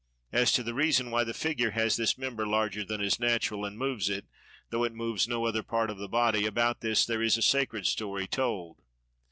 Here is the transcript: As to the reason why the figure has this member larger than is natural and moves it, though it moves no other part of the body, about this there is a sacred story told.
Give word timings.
As 0.31 0.51
to 0.53 0.63
the 0.63 0.73
reason 0.73 1.11
why 1.11 1.23
the 1.23 1.31
figure 1.31 1.69
has 1.69 1.95
this 1.95 2.17
member 2.17 2.47
larger 2.47 2.83
than 2.83 3.01
is 3.01 3.19
natural 3.19 3.65
and 3.65 3.77
moves 3.77 4.09
it, 4.09 4.25
though 4.71 4.83
it 4.83 4.95
moves 4.95 5.27
no 5.27 5.45
other 5.45 5.61
part 5.61 5.91
of 5.91 5.99
the 5.99 6.09
body, 6.09 6.47
about 6.47 6.81
this 6.81 7.05
there 7.05 7.21
is 7.21 7.37
a 7.37 7.41
sacred 7.43 7.85
story 7.85 8.25
told. 8.25 8.81